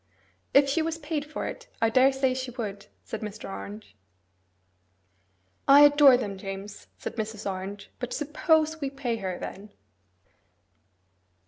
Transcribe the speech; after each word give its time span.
'If 0.51 0.67
she 0.67 0.81
was 0.81 0.97
paid 0.97 1.25
for 1.25 1.45
it, 1.45 1.67
I 1.79 1.91
daresay 1.91 2.33
she 2.33 2.49
would,' 2.49 2.87
said 3.03 3.21
Mr. 3.21 3.47
Orange. 3.47 3.95
'I 5.67 5.81
adore 5.81 6.17
them, 6.17 6.39
James,' 6.39 6.87
said 6.97 7.17
Mrs. 7.17 7.47
Orange, 7.47 7.91
'but 7.99 8.11
SUPPOSE 8.11 8.81
we 8.81 8.89
pay 8.89 9.17
her, 9.17 9.37
then! 9.37 9.69